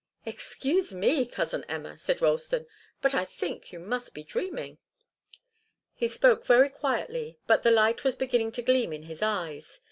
[0.25, 2.65] "Excuse me, cousin Emma," said Ralston,
[3.03, 4.79] "but I think you must be dreaming."
[5.93, 9.79] He spoke very quietly, but the light was beginning to gleam in his eyes.